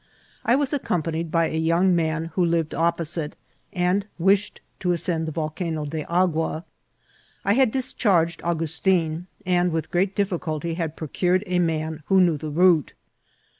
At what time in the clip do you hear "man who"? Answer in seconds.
1.95-2.43, 11.59-12.19